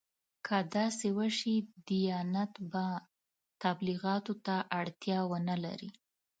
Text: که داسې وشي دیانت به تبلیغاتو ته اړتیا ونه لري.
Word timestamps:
که 0.45 0.57
داسې 0.75 1.07
وشي 1.19 1.55
دیانت 1.87 2.53
به 2.71 2.85
تبلیغاتو 3.63 4.33
ته 4.45 4.55
اړتیا 4.79 5.19
ونه 5.31 5.55
لري. 5.63 5.89